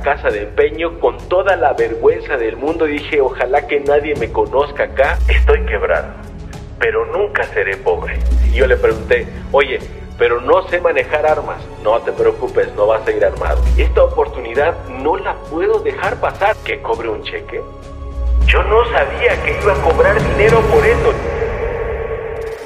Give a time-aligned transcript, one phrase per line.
[0.00, 4.84] casa de empeño con toda la vergüenza del mundo dije, ojalá que nadie me conozca
[4.84, 5.18] acá.
[5.28, 6.08] Estoy quebrado,
[6.78, 8.18] pero nunca seré pobre.
[8.50, 9.78] Y yo le pregunté, oye,
[10.18, 11.62] pero no sé manejar armas.
[11.82, 13.62] No te preocupes, no vas a ir armado.
[13.76, 16.54] Esta oportunidad no la puedo dejar pasar.
[16.64, 17.60] ¿Que cobre un cheque?
[18.46, 21.12] Yo no sabía que iba a cobrar dinero por eso.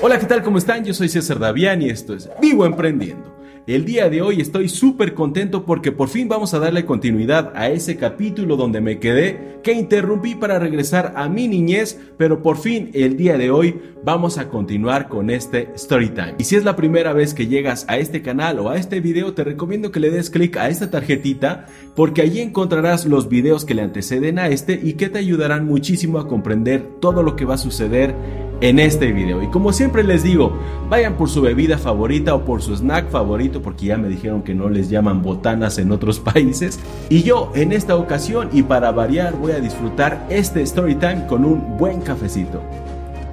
[0.03, 0.43] Hola, ¿qué tal?
[0.43, 0.85] ¿Cómo están?
[0.85, 3.36] Yo soy César Davián y esto es Vivo Emprendiendo.
[3.67, 7.69] El día de hoy estoy súper contento porque por fin vamos a darle continuidad a
[7.69, 12.93] ese capítulo donde me quedé, que interrumpí para regresar a mi niñez, pero por fin
[12.95, 16.37] el día de hoy vamos a continuar con este story time.
[16.39, 19.35] Y si es la primera vez que llegas a este canal o a este video,
[19.35, 23.75] te recomiendo que le des clic a esta tarjetita porque allí encontrarás los videos que
[23.75, 27.55] le anteceden a este y que te ayudarán muchísimo a comprender todo lo que va
[27.55, 28.15] a suceder
[28.61, 29.43] en este video.
[29.43, 30.53] Y como siempre les digo,
[30.89, 34.55] vayan por su bebida favorita o por su snack favorito, porque ya me dijeron que
[34.55, 36.79] no les llaman botanas en otros países.
[37.09, 41.45] Y yo en esta ocasión y para variar voy a disfrutar este story time con
[41.45, 42.61] un buen cafecito.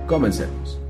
[0.08, 0.83] Comencemos.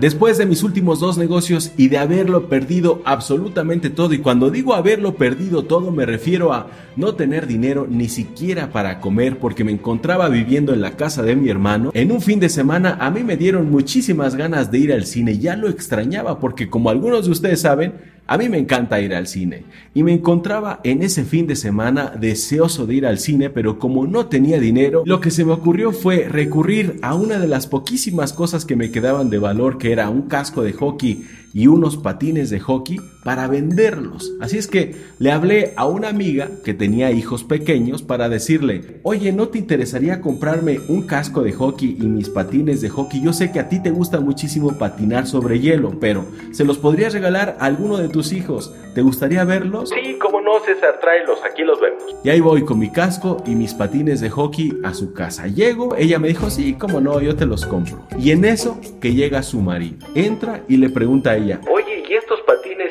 [0.00, 4.72] Después de mis últimos dos negocios y de haberlo perdido absolutamente todo, y cuando digo
[4.72, 9.72] haberlo perdido todo me refiero a no tener dinero ni siquiera para comer porque me
[9.72, 13.22] encontraba viviendo en la casa de mi hermano, en un fin de semana a mí
[13.22, 17.32] me dieron muchísimas ganas de ir al cine, ya lo extrañaba porque como algunos de
[17.32, 17.92] ustedes saben,
[18.30, 22.12] a mí me encanta ir al cine y me encontraba en ese fin de semana
[22.16, 25.90] deseoso de ir al cine, pero como no tenía dinero, lo que se me ocurrió
[25.90, 30.08] fue recurrir a una de las poquísimas cosas que me quedaban de valor, que era
[30.08, 34.32] un casco de hockey y unos patines de hockey para venderlos.
[34.40, 39.32] Así es que le hablé a una amiga que tenía hijos pequeños para decirle, oye,
[39.32, 43.22] ¿no te interesaría comprarme un casco de hockey y mis patines de hockey?
[43.22, 47.12] Yo sé que a ti te gusta muchísimo patinar sobre hielo, pero se los podrías
[47.12, 48.72] regalar a alguno de tus hijos.
[48.94, 49.90] ¿Te gustaría verlos?
[49.90, 52.02] Sí, cómo no, César, tráelos, aquí los vemos.
[52.24, 55.46] Y ahí voy con mi casco y mis patines de hockey a su casa.
[55.46, 58.00] Llego, ella me dijo, sí, cómo no, yo te los compro.
[58.18, 61.79] Y en eso que llega su marido, entra y le pregunta a ella, oye,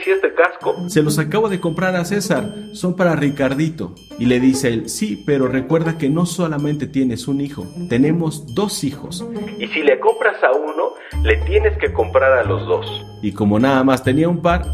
[0.05, 0.89] ¿y estos patines y este casco?
[0.89, 3.95] Se los acabo de comprar a César, son para Ricardito.
[4.17, 8.83] Y le dice él, sí, pero recuerda que no solamente tienes un hijo, tenemos dos
[8.83, 9.25] hijos.
[9.57, 10.93] Y si le compras a uno,
[11.23, 13.05] le tienes que comprar a los dos.
[13.21, 14.65] Y como nada más tenía un par,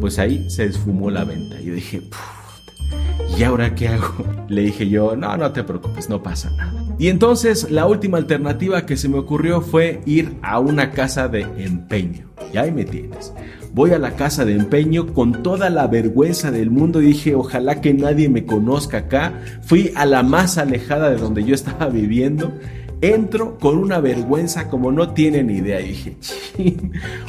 [0.00, 1.60] pues ahí se esfumó la venta.
[1.60, 2.02] Yo dije,
[3.36, 4.24] ¿y ahora qué hago?
[4.48, 6.87] Le dije yo, no, no te preocupes, no pasa nada.
[6.98, 11.42] Y entonces la última alternativa que se me ocurrió fue ir a una casa de
[11.58, 12.28] empeño.
[12.52, 13.32] Y ahí me tienes.
[13.72, 17.94] Voy a la casa de empeño con toda la vergüenza del mundo dije, ojalá que
[17.94, 19.32] nadie me conozca acá.
[19.62, 22.52] Fui a la más alejada de donde yo estaba viviendo
[23.00, 25.80] Entro con una vergüenza como no tienen idea.
[25.80, 26.16] Y dije,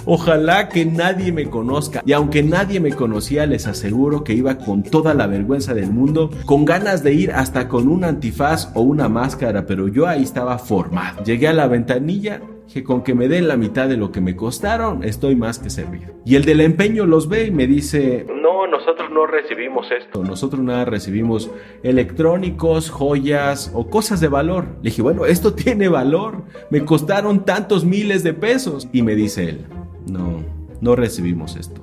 [0.06, 2.02] ojalá que nadie me conozca.
[2.06, 6.31] Y aunque nadie me conocía, les aseguro que iba con toda la vergüenza del mundo,
[6.46, 10.57] con ganas de ir hasta con un antifaz o una máscara, pero yo ahí estaba
[10.57, 11.24] formado.
[11.24, 12.41] Llegué a la ventanilla,
[12.72, 15.69] que con que me den la mitad de lo que me costaron, estoy más que
[15.69, 16.13] servido.
[16.25, 18.25] Y el del empeño los ve y me dice,
[18.59, 20.24] no, nosotros no recibimos esto.
[20.24, 21.50] Nosotros nada recibimos
[21.84, 24.66] electrónicos, joyas o cosas de valor.
[24.81, 26.44] Le dije, bueno, esto tiene valor.
[26.69, 28.88] Me costaron tantos miles de pesos.
[28.92, 29.66] Y me dice él,
[30.12, 30.44] no,
[30.81, 31.81] no recibimos esto.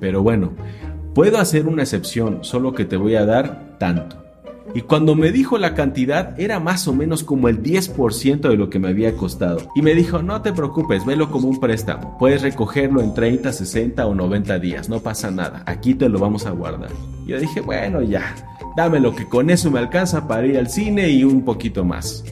[0.00, 0.52] Pero bueno,
[1.14, 4.23] puedo hacer una excepción, solo que te voy a dar tanto.
[4.74, 8.70] Y cuando me dijo la cantidad era más o menos como el 10% de lo
[8.70, 9.60] que me había costado.
[9.76, 12.18] Y me dijo, no te preocupes, velo como un préstamo.
[12.18, 15.62] Puedes recogerlo en 30, 60 o 90 días, no pasa nada.
[15.66, 16.90] Aquí te lo vamos a guardar.
[17.24, 18.34] Yo dije, bueno, ya,
[18.76, 22.24] dame lo que con eso me alcanza para ir al cine y un poquito más.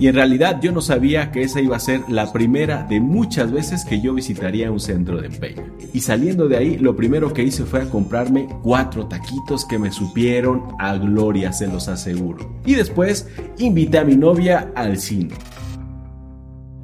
[0.00, 3.52] Y en realidad yo no sabía que esa iba a ser la primera de muchas
[3.52, 5.62] veces que yo visitaría un centro de empeño.
[5.92, 10.68] Y saliendo de ahí, lo primero que hice fue comprarme cuatro taquitos que me supieron
[10.78, 12.50] a gloria, se los aseguro.
[12.64, 13.28] Y después
[13.58, 15.34] invité a mi novia al cine.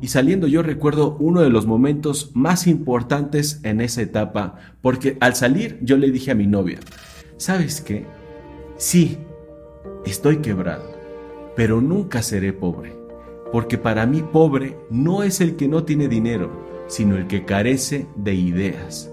[0.02, 5.34] Y saliendo yo recuerdo uno de los momentos más importantes en esa etapa, porque al
[5.34, 6.80] salir yo le dije a mi novia,
[7.38, 8.04] ¿sabes qué?
[8.76, 9.16] Sí,
[10.04, 10.84] estoy quebrado,
[11.56, 13.05] pero nunca seré pobre
[13.56, 16.50] porque para mí pobre no es el que no tiene dinero,
[16.88, 19.10] sino el que carece de ideas.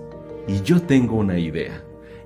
[0.50, 1.82] Y yo tengo una idea.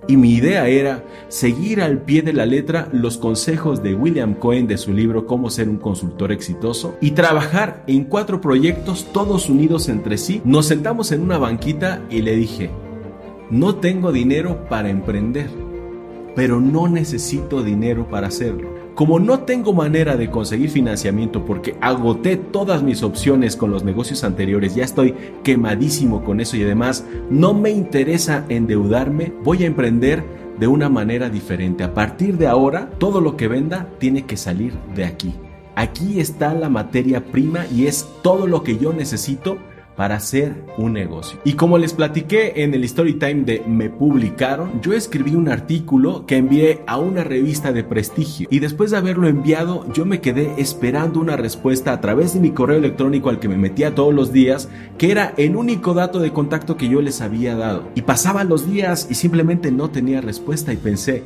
[0.07, 4.65] Y mi idea era seguir al pie de la letra los consejos de William Cohen
[4.65, 9.87] de su libro Cómo ser un consultor exitoso y trabajar en cuatro proyectos todos unidos
[9.87, 10.41] entre sí.
[10.43, 12.71] Nos sentamos en una banquita y le dije,
[13.51, 15.51] no tengo dinero para emprender,
[16.35, 22.35] pero no necesito dinero para hacerlo como no tengo manera de conseguir financiamiento porque agoté
[22.35, 25.13] todas mis opciones con los negocios anteriores, ya estoy
[25.43, 30.23] quemadísimo con eso y además no me interesa endeudarme, voy a emprender
[30.59, 31.83] de una manera diferente.
[31.83, 35.31] A partir de ahora, todo lo que venda tiene que salir de aquí.
[35.75, 39.59] Aquí está la materia prima y es todo lo que yo necesito
[39.97, 41.39] para hacer un negocio.
[41.43, 46.25] Y como les platiqué en el story time de Me publicaron, yo escribí un artículo
[46.27, 50.53] que envié a una revista de prestigio y después de haberlo enviado yo me quedé
[50.57, 54.31] esperando una respuesta a través de mi correo electrónico al que me metía todos los
[54.31, 57.89] días, que era el único dato de contacto que yo les había dado.
[57.95, 61.23] Y pasaban los días y simplemente no tenía respuesta y pensé,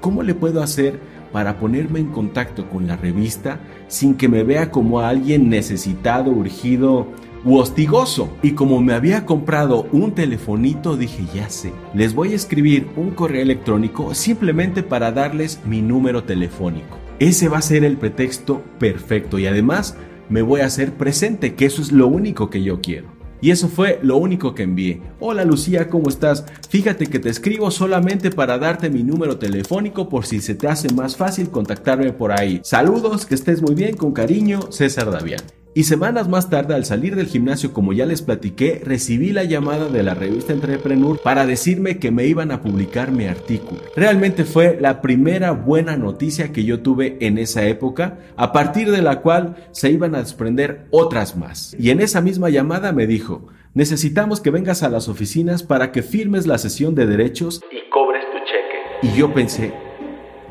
[0.00, 1.00] ¿cómo le puedo hacer
[1.32, 3.58] para ponerme en contacto con la revista
[3.88, 7.08] sin que me vea como alguien necesitado, urgido,
[7.44, 8.30] hostigoso.
[8.42, 13.10] Y como me había comprado un telefonito, dije, ya sé, les voy a escribir un
[13.10, 16.98] correo electrónico simplemente para darles mi número telefónico.
[17.18, 19.96] Ese va a ser el pretexto perfecto y además
[20.28, 23.08] me voy a hacer presente, que eso es lo único que yo quiero.
[23.40, 25.02] Y eso fue lo único que envié.
[25.18, 26.46] Hola Lucía, ¿cómo estás?
[26.68, 30.94] Fíjate que te escribo solamente para darte mi número telefónico por si se te hace
[30.94, 32.60] más fácil contactarme por ahí.
[32.62, 35.42] Saludos, que estés muy bien, con cariño, César Davián.
[35.74, 39.88] Y semanas más tarde, al salir del gimnasio, como ya les platiqué, recibí la llamada
[39.88, 43.80] de la revista Entrepreneur para decirme que me iban a publicar mi artículo.
[43.96, 49.00] Realmente fue la primera buena noticia que yo tuve en esa época, a partir de
[49.00, 51.74] la cual se iban a desprender otras más.
[51.78, 56.02] Y en esa misma llamada me dijo, necesitamos que vengas a las oficinas para que
[56.02, 59.14] firmes la sesión de derechos y cobres tu cheque.
[59.14, 59.72] Y yo pensé,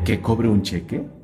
[0.04, 1.21] ¿que cobre un cheque?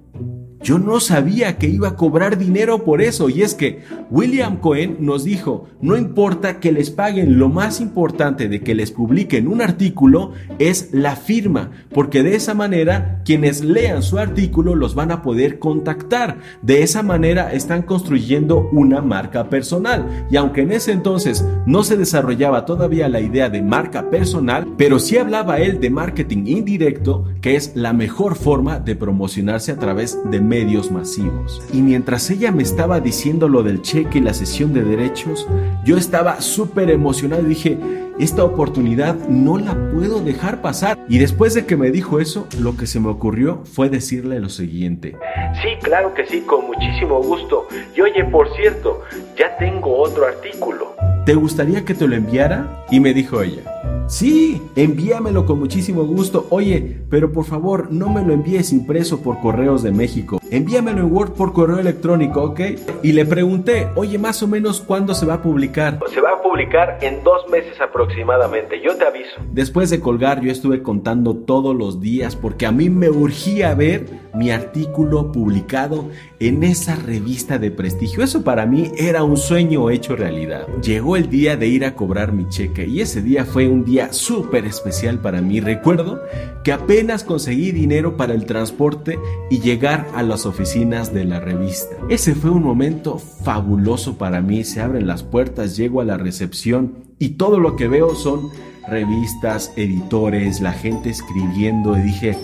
[0.68, 4.98] Yo no sabía que iba a cobrar dinero por eso y es que William Cohen
[5.00, 9.62] nos dijo, no importa que les paguen, lo más importante de que les publiquen un
[9.62, 15.22] artículo es la firma, porque de esa manera quienes lean su artículo los van a
[15.22, 16.40] poder contactar.
[16.62, 21.96] De esa manera están construyendo una marca personal y aunque en ese entonces no se
[21.96, 27.56] desarrollaba todavía la idea de marca personal, pero sí hablaba él de marketing indirecto, que
[27.56, 30.57] es la mejor forma de promocionarse a través de medios
[30.92, 31.62] masivos.
[31.74, 35.48] Y mientras ella me estaba diciendo lo del cheque y la sesión de derechos,
[35.86, 37.78] yo estaba súper emocionado y dije,
[38.20, 40.98] esta oportunidad no la puedo dejar pasar.
[41.08, 44.50] Y después de que me dijo eso, lo que se me ocurrió fue decirle lo
[44.50, 45.16] siguiente.
[45.62, 47.68] Sí, claro que sí, con muchísimo gusto.
[47.96, 49.02] Y oye, por cierto,
[49.38, 50.96] ya tengo otro artículo.
[51.26, 52.86] ¿Te gustaría que te lo enviara?
[52.90, 53.64] Y me dijo ella.
[54.08, 56.48] Sí, envíamelo con muchísimo gusto.
[56.50, 60.40] Oye, pero por favor no me lo envíes impreso por correos de México.
[60.50, 62.62] Envíamelo en Word por correo electrónico, ¿ok?
[63.04, 66.00] Y le pregunté, oye, más o menos cuándo se va a publicar.
[66.14, 69.36] Se va a publicar en dos meses aproximadamente, yo te aviso.
[69.52, 74.06] Después de colgar, yo estuve contando todos los días porque a mí me urgía ver
[74.34, 76.10] mi artículo publicado
[76.40, 78.24] en esa revista de prestigio.
[78.24, 80.68] Eso para mí era un sueño hecho realidad.
[80.82, 84.14] Llegó el día de ir a cobrar mi cheque y ese día fue un día
[84.14, 85.60] súper especial para mí.
[85.60, 86.22] Recuerdo
[86.64, 89.18] que apenas conseguí dinero para el transporte
[89.50, 91.96] y llegar a oficinas de la revista.
[92.10, 94.64] Ese fue un momento fabuloso para mí.
[94.64, 98.50] Se abren las puertas, llego a la recepción y todo lo que veo son
[98.88, 102.38] revistas, editores, la gente escribiendo y dije,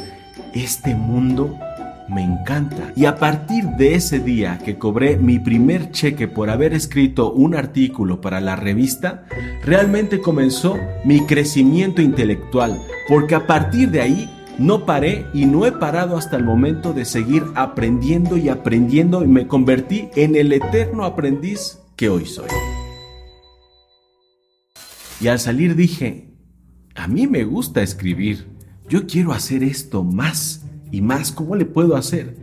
[0.53, 1.57] este mundo
[2.09, 2.91] me encanta.
[2.95, 7.55] Y a partir de ese día que cobré mi primer cheque por haber escrito un
[7.55, 9.25] artículo para la revista,
[9.63, 14.29] realmente comenzó mi crecimiento intelectual, porque a partir de ahí
[14.59, 19.27] no paré y no he parado hasta el momento de seguir aprendiendo y aprendiendo y
[19.27, 22.47] me convertí en el eterno aprendiz que hoy soy.
[25.19, 26.29] Y al salir dije,
[26.95, 28.47] a mí me gusta escribir,
[28.89, 32.37] yo quiero hacer esto más y más, ¿cómo le puedo hacer?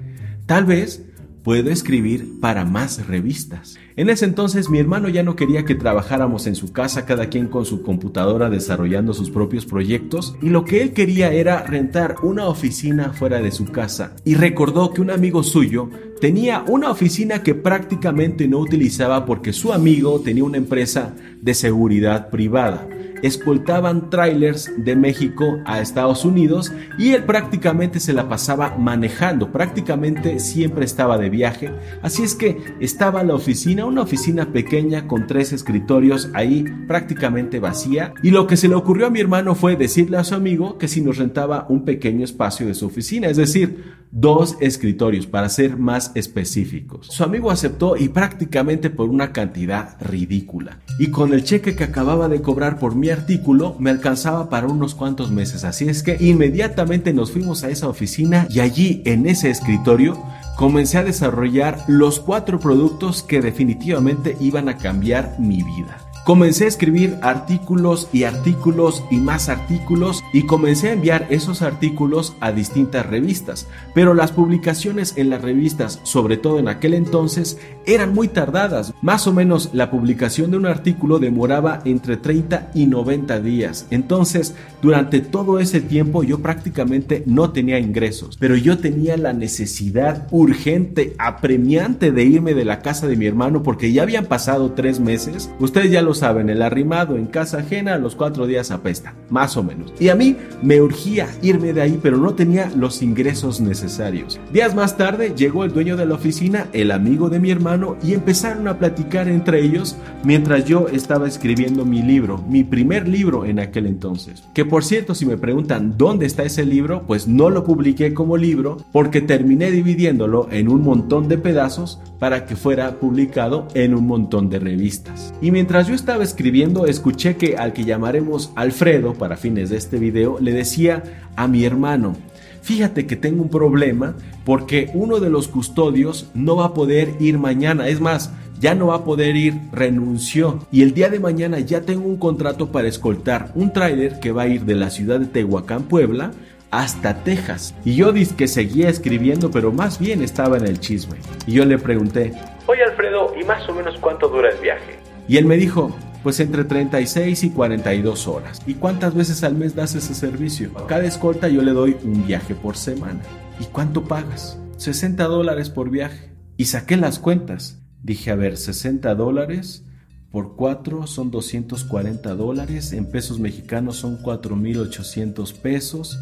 [0.46, 1.04] Tal vez
[1.44, 3.78] puedo escribir para más revistas.
[4.00, 7.48] En ese entonces mi hermano ya no quería que trabajáramos en su casa, cada quien
[7.48, 12.46] con su computadora desarrollando sus propios proyectos, y lo que él quería era rentar una
[12.46, 14.16] oficina fuera de su casa.
[14.24, 19.70] Y recordó que un amigo suyo tenía una oficina que prácticamente no utilizaba porque su
[19.70, 22.88] amigo tenía una empresa de seguridad privada
[23.22, 30.38] escoltaban trailers de México a Estados Unidos y él prácticamente se la pasaba manejando, prácticamente
[30.40, 31.70] siempre estaba de viaje,
[32.02, 38.14] así es que estaba la oficina, una oficina pequeña con tres escritorios ahí prácticamente vacía
[38.22, 40.88] y lo que se le ocurrió a mi hermano fue decirle a su amigo que
[40.88, 45.76] si nos rentaba un pequeño espacio de su oficina, es decir, dos escritorios para ser
[45.76, 47.08] más específicos.
[47.08, 50.80] Su amigo aceptó y prácticamente por una cantidad ridícula.
[50.98, 54.94] Y con el cheque que acababa de cobrar por mi artículo me alcanzaba para unos
[54.94, 55.64] cuantos meses.
[55.64, 60.20] Así es que inmediatamente nos fuimos a esa oficina y allí en ese escritorio
[60.60, 65.96] comencé a desarrollar los cuatro productos que definitivamente iban a cambiar mi vida.
[66.24, 72.36] Comencé a escribir artículos y artículos y más artículos y comencé a enviar esos artículos
[72.40, 78.12] a distintas revistas, pero las publicaciones en las revistas, sobre todo en aquel entonces, eran
[78.12, 78.92] muy tardadas.
[79.00, 83.86] Más o menos la publicación de un artículo demoraba entre 30 y 90 días.
[83.90, 90.28] Entonces, durante todo ese tiempo yo prácticamente no tenía ingresos, pero yo tenía la necesidad
[90.30, 95.00] urgente, apremiante de irme de la casa de mi hermano porque ya habían pasado tres
[95.00, 95.50] meses.
[95.58, 99.56] Ustedes ya lo saben, el arrimado en casa ajena a los cuatro días apesta, más
[99.56, 99.92] o menos.
[99.98, 104.40] Y a mí me urgía irme de ahí, pero no tenía los ingresos necesarios.
[104.52, 108.14] Días más tarde llegó el dueño de la oficina, el amigo de mi hermano, y
[108.14, 113.60] empezaron a platicar entre ellos mientras yo estaba escribiendo mi libro, mi primer libro en
[113.60, 114.42] aquel entonces.
[114.54, 118.36] Que por cierto, si me preguntan dónde está ese libro, pues no lo publiqué como
[118.36, 124.06] libro porque terminé dividiéndolo en un montón de pedazos para que fuera publicado en un
[124.06, 125.34] montón de revistas.
[125.40, 129.98] Y mientras yo estaba escribiendo, escuché que al que llamaremos Alfredo para fines de este
[129.98, 131.02] video, le decía
[131.34, 132.14] a mi hermano,
[132.62, 137.38] fíjate que tengo un problema porque uno de los custodios no va a poder ir
[137.38, 140.66] mañana, es más, ya no va a poder ir, renunció.
[140.70, 144.42] Y el día de mañana ya tengo un contrato para escoltar un tráiler que va
[144.42, 146.32] a ir de la ciudad de Tehuacán, Puebla,
[146.70, 147.74] hasta Texas.
[147.84, 151.18] Y yo dije que seguía escribiendo, pero más bien estaba en el chisme.
[151.46, 152.32] Y yo le pregunté,
[152.66, 154.98] Oye Alfredo, ¿y más o menos cuánto dura el viaje?
[155.26, 158.62] Y él me dijo, pues entre 36 y 42 horas.
[158.66, 160.72] ¿Y cuántas veces al mes das ese servicio?
[160.86, 163.20] Cada escolta yo le doy un viaje por semana.
[163.58, 164.58] ¿Y cuánto pagas?
[164.76, 166.30] 60 dólares por viaje.
[166.56, 167.78] Y saqué las cuentas.
[168.02, 169.84] Dije, a ver, 60 dólares
[170.30, 172.92] por 4 son 240 dólares.
[172.92, 176.18] En pesos mexicanos son 4.800 pesos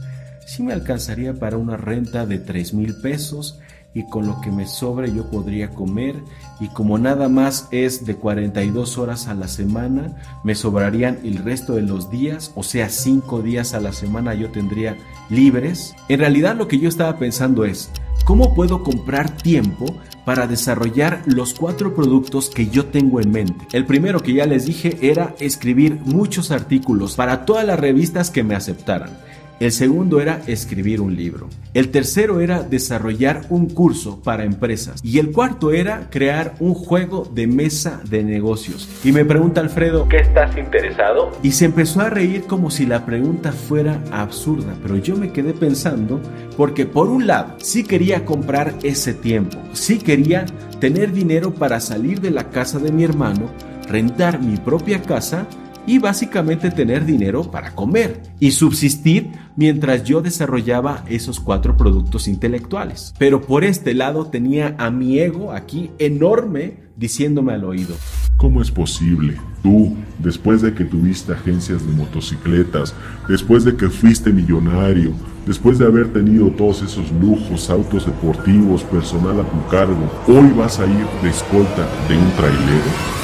[0.49, 3.61] sí me alcanzaría para una renta de 3 mil pesos
[3.93, 6.17] y con lo que me sobre yo podría comer
[6.59, 11.75] y como nada más es de 42 horas a la semana, me sobrarían el resto
[11.75, 14.97] de los días, o sea, 5 días a la semana yo tendría
[15.29, 15.95] libres.
[16.09, 17.91] En realidad lo que yo estaba pensando es,
[18.25, 23.67] ¿cómo puedo comprar tiempo para desarrollar los cuatro productos que yo tengo en mente?
[23.73, 28.45] El primero que ya les dije era escribir muchos artículos para todas las revistas que
[28.45, 29.28] me aceptaran.
[29.61, 31.49] El segundo era escribir un libro.
[31.75, 35.01] El tercero era desarrollar un curso para empresas.
[35.03, 38.89] Y el cuarto era crear un juego de mesa de negocios.
[39.03, 41.33] Y me pregunta Alfredo, ¿qué estás interesado?
[41.43, 44.77] Y se empezó a reír como si la pregunta fuera absurda.
[44.81, 46.21] Pero yo me quedé pensando
[46.57, 49.59] porque por un lado sí quería comprar ese tiempo.
[49.73, 50.47] Sí quería
[50.79, 53.51] tener dinero para salir de la casa de mi hermano,
[53.89, 55.49] rentar mi propia casa
[55.89, 63.15] y básicamente tener dinero para comer y subsistir mientras yo desarrollaba esos cuatro productos intelectuales.
[63.19, 67.95] Pero por este lado tenía a mi ego aquí enorme diciéndome al oído.
[68.37, 69.37] ¿Cómo es posible?
[69.63, 72.95] Tú, después de que tuviste agencias de motocicletas,
[73.27, 75.13] después de que fuiste millonario,
[75.47, 80.79] después de haber tenido todos esos lujos, autos deportivos, personal a tu cargo, hoy vas
[80.81, 83.18] a ir de escolta de un trailero?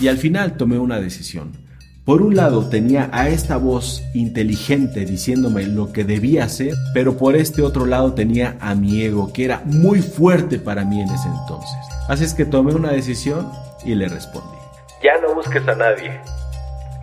[0.00, 1.52] Y al final tomé una decisión.
[2.04, 7.36] Por un lado tenía a esta voz inteligente diciéndome lo que debía hacer, pero por
[7.36, 11.28] este otro lado tenía a mi ego que era muy fuerte para mí en ese
[11.28, 11.78] entonces.
[12.08, 13.50] Así es que tomé una decisión
[13.84, 14.56] y le respondí.
[15.02, 16.18] Ya no busques a nadie,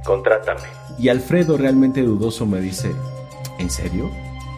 [0.04, 0.64] contrátame.
[0.98, 2.92] Y Alfredo realmente dudoso me dice,
[3.60, 4.10] ¿en serio?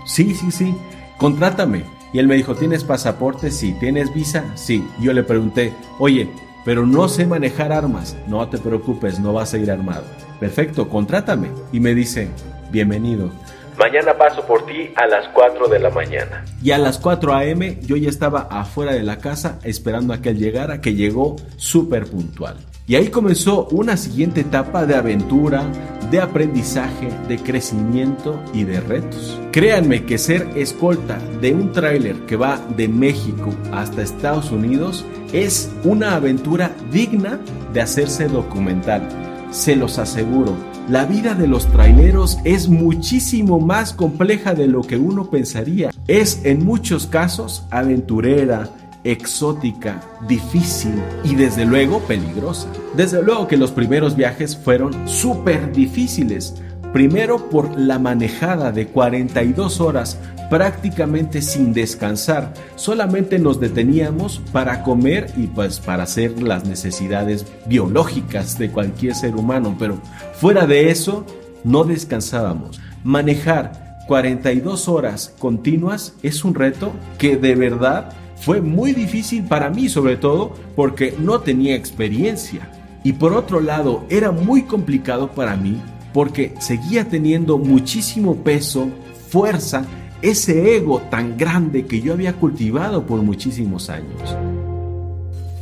[0.06, 0.74] Sí, sí, sí,
[1.18, 1.84] contrátame.
[2.14, 3.52] Y él me dijo, ¿tienes pasaporte?
[3.52, 3.76] Sí.
[3.80, 4.46] ¿Tienes visa?
[4.56, 4.88] Sí.
[5.00, 6.30] Yo le pregunté, oye,
[6.68, 8.18] pero no sé manejar armas.
[8.28, 10.04] No te preocupes, no vas a ir armado.
[10.38, 11.48] Perfecto, contrátame.
[11.72, 12.28] Y me dice,
[12.72, 13.32] bienvenido.
[13.80, 16.44] Mañana paso por ti a las 4 de la mañana.
[16.62, 17.80] Y a las 4 a.m.
[17.84, 22.06] yo ya estaba afuera de la casa esperando a que él llegara, que llegó súper
[22.06, 22.58] puntual.
[22.90, 25.70] Y ahí comenzó una siguiente etapa de aventura,
[26.10, 29.38] de aprendizaje, de crecimiento y de retos.
[29.52, 35.04] Créanme que ser escolta de un tráiler que va de México hasta Estados Unidos
[35.34, 37.42] es una aventura digna
[37.74, 39.06] de hacerse documental.
[39.52, 40.56] Se los aseguro,
[40.88, 45.92] la vida de los traileros es muchísimo más compleja de lo que uno pensaría.
[46.08, 48.70] Es en muchos casos aventurera,
[49.12, 52.68] exótica, difícil y desde luego peligrosa.
[52.96, 56.56] Desde luego que los primeros viajes fueron súper difíciles.
[56.92, 62.54] Primero por la manejada de 42 horas prácticamente sin descansar.
[62.76, 69.36] Solamente nos deteníamos para comer y pues para hacer las necesidades biológicas de cualquier ser
[69.36, 69.76] humano.
[69.80, 70.00] Pero
[70.34, 71.26] fuera de eso,
[71.64, 72.80] no descansábamos.
[73.04, 79.90] Manejar 42 horas continuas es un reto que de verdad fue muy difícil para mí,
[79.90, 82.72] sobre todo porque no tenía experiencia.
[83.04, 85.82] Y por otro lado, era muy complicado para mí
[86.14, 88.90] porque seguía teniendo muchísimo peso,
[89.30, 89.86] fuerza,
[90.22, 94.36] ese ego tan grande que yo había cultivado por muchísimos años.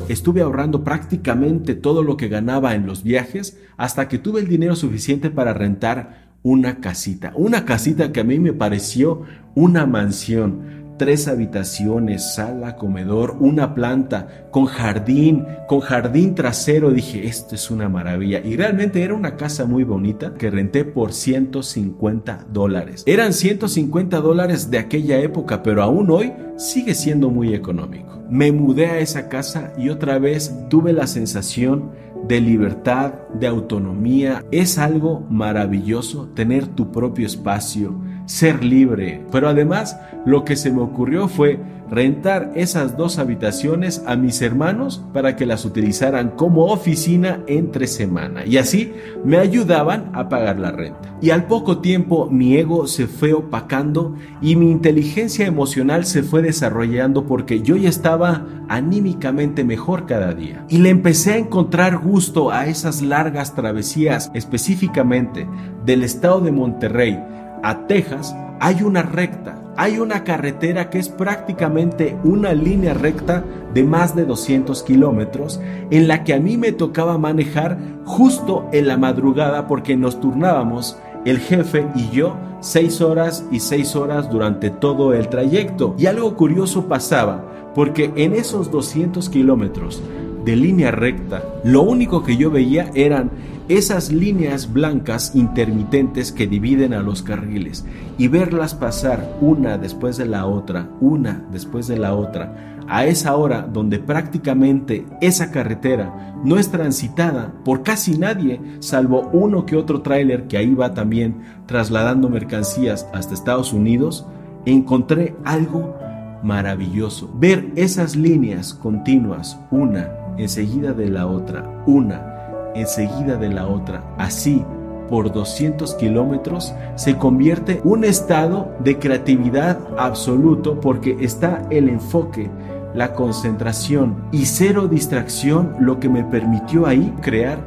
[0.08, 4.75] Estuve ahorrando prácticamente todo lo que ganaba en los viajes hasta que tuve el dinero
[4.75, 7.34] suficiente para rentar una casita.
[7.36, 9.24] Una casita que a mí me pareció
[9.55, 16.92] una mansión tres habitaciones, sala, comedor, una planta, con jardín, con jardín trasero.
[16.92, 18.40] Dije, esto es una maravilla.
[18.44, 23.04] Y realmente era una casa muy bonita que renté por 150 dólares.
[23.06, 28.24] Eran 150 dólares de aquella época, pero aún hoy sigue siendo muy económico.
[28.30, 31.92] Me mudé a esa casa y otra vez tuve la sensación
[32.28, 34.44] de libertad, de autonomía.
[34.52, 39.24] Es algo maravilloso tener tu propio espacio, ser libre.
[39.32, 45.03] Pero además lo que se me ocurrió fue rentar esas dos habitaciones a mis hermanos
[45.13, 50.72] para que las utilizaran como oficina entre semana y así me ayudaban a pagar la
[50.72, 51.15] renta.
[51.22, 56.41] Y al poco tiempo mi ego se fue opacando y mi inteligencia emocional se fue
[56.41, 60.65] desarrollando porque yo ya estaba anímicamente mejor cada día.
[60.70, 65.48] Y le empecé a encontrar gusto a esas largas travesías, específicamente
[65.86, 67.20] del estado de Monterrey
[67.65, 73.43] a Texas, hay una recta hay una carretera que es prácticamente una línea recta
[73.74, 75.60] de más de 200 kilómetros
[75.91, 80.98] en la que a mí me tocaba manejar justo en la madrugada porque nos turnábamos
[81.25, 85.95] el jefe y yo seis horas y seis horas durante todo el trayecto.
[85.98, 87.43] Y algo curioso pasaba
[87.75, 90.01] porque en esos 200 kilómetros
[90.45, 93.31] de línea recta, lo único que yo veía eran
[93.67, 97.85] esas líneas blancas intermitentes que dividen a los carriles
[98.18, 103.35] y verlas pasar una después de la otra, una después de la otra, a esa
[103.35, 110.01] hora donde prácticamente esa carretera no es transitada por casi nadie, salvo uno que otro
[110.01, 114.27] tráiler que ahí va también trasladando mercancías hasta Estados Unidos,
[114.66, 115.96] encontré algo
[116.44, 117.31] maravilloso.
[117.35, 122.34] Ver esas líneas continuas, una enseguida de la otra, una
[122.75, 124.03] enseguida de la otra.
[124.18, 124.64] Así,
[125.09, 132.50] por 200 kilómetros, se convierte un estado de creatividad absoluto porque está el enfoque,
[132.94, 137.59] la concentración y cero distracción lo que me permitió ahí crear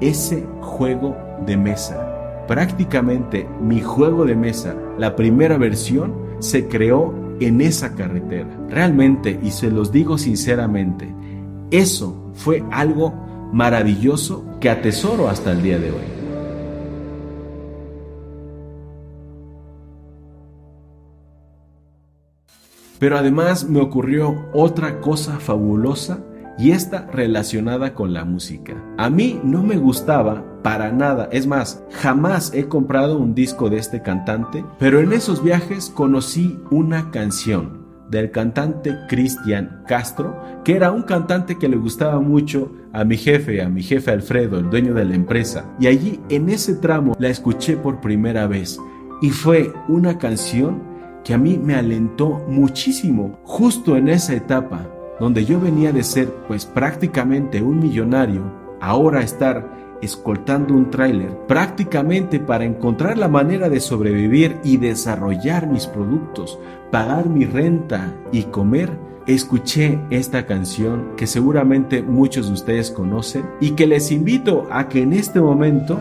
[0.00, 2.44] ese juego de mesa.
[2.46, 8.48] Prácticamente mi juego de mesa, la primera versión, se creó en esa carretera.
[8.68, 11.12] Realmente, y se los digo sinceramente,
[11.70, 13.12] eso fue algo
[13.52, 16.02] maravilloso que atesoro hasta el día de hoy.
[22.98, 26.18] Pero además me ocurrió otra cosa fabulosa
[26.58, 28.74] y esta relacionada con la música.
[28.98, 33.76] A mí no me gustaba para nada, es más, jamás he comprado un disco de
[33.76, 40.92] este cantante, pero en esos viajes conocí una canción del cantante Cristian Castro, que era
[40.92, 44.94] un cantante que le gustaba mucho a mi jefe, a mi jefe Alfredo, el dueño
[44.94, 45.64] de la empresa.
[45.80, 48.78] Y allí en ese tramo la escuché por primera vez
[49.20, 50.82] y fue una canción
[51.24, 54.88] que a mí me alentó muchísimo justo en esa etapa
[55.18, 58.42] donde yo venía de ser pues prácticamente un millonario,
[58.80, 65.86] ahora estar escoltando un tráiler prácticamente para encontrar la manera de sobrevivir y desarrollar mis
[65.86, 66.58] productos,
[66.90, 68.90] pagar mi renta y comer,
[69.26, 75.02] escuché esta canción que seguramente muchos de ustedes conocen y que les invito a que
[75.02, 76.00] en este momento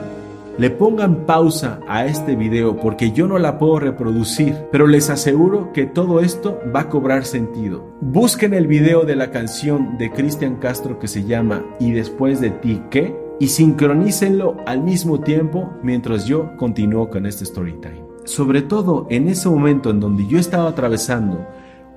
[0.58, 5.73] le pongan pausa a este video porque yo no la puedo reproducir, pero les aseguro
[5.73, 7.89] que todo esto va a cobrar sentido.
[7.99, 12.51] Busquen el video de la canción de Cristian Castro que se llama Y después de
[12.51, 13.24] ti, ¿qué?
[13.39, 18.04] Y sincronícenlo al mismo tiempo mientras yo continúo con este story time.
[18.24, 21.45] Sobre todo en ese momento en donde yo estaba atravesando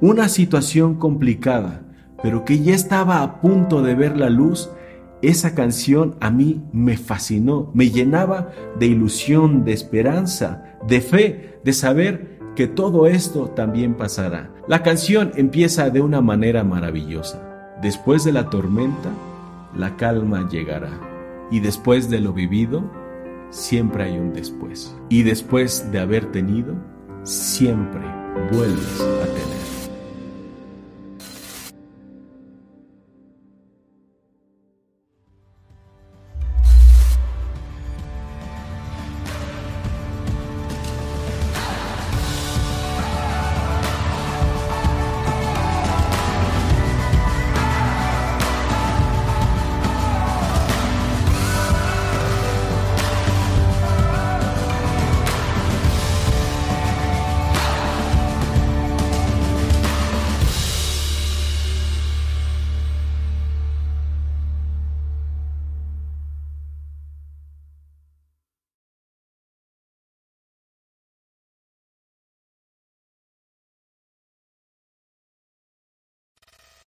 [0.01, 1.83] una situación complicada,
[2.23, 4.71] pero que ya estaba a punto de ver la luz,
[5.23, 11.73] esa canción a mí me fascinó, me llenaba de ilusión, de esperanza, de fe, de
[11.73, 14.51] saber que todo esto también pasará.
[14.67, 17.77] La canción empieza de una manera maravillosa.
[17.81, 19.11] Después de la tormenta,
[19.77, 21.18] la calma llegará.
[21.51, 22.85] Y después de lo vivido,
[23.51, 24.95] siempre hay un después.
[25.09, 26.75] Y después de haber tenido,
[27.23, 28.03] siempre
[28.53, 29.68] vuelves a tener.